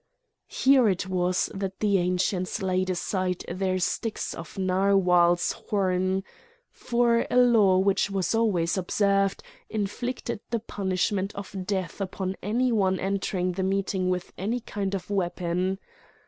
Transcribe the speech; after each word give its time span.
Here 0.47 0.89
it 0.89 1.05
was 1.07 1.51
that 1.53 1.79
the 1.79 1.99
Ancients 1.99 2.63
laid 2.63 2.89
aside 2.89 3.45
their 3.47 3.77
sticks 3.77 4.33
of 4.33 4.57
narwhal's 4.57 5.51
horn,—for 5.51 7.27
a 7.29 7.37
law 7.37 7.77
which 7.77 8.09
was 8.09 8.33
always 8.33 8.79
observed 8.79 9.43
inflicted 9.69 10.39
the 10.49 10.59
punishment 10.59 11.35
of 11.35 11.67
death 11.67 12.01
upon 12.01 12.35
any 12.41 12.71
one 12.71 12.99
entering 12.99 13.51
the 13.51 13.61
meeting 13.61 14.09
with 14.09 14.33
any 14.39 14.61
kind 14.61 14.95
of 14.95 15.11
weapon. 15.11 15.77